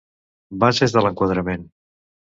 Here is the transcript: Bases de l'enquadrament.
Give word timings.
Bases 0.63 0.95
de 0.97 1.03
l'enquadrament. 1.05 1.69